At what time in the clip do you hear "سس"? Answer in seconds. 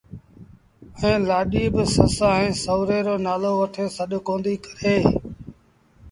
1.93-2.17